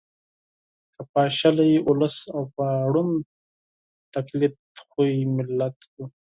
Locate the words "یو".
5.95-6.05